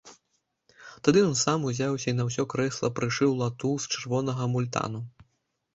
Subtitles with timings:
[1.07, 5.07] Тады ён сам ўзяўся і на ўсё крэсла прышыў лату з чырвонага мультану.